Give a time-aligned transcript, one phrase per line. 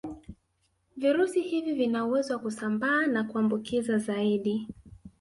[0.97, 4.67] Virusi hivi vina uwezo wa kusambaa na kuambukiza zaidi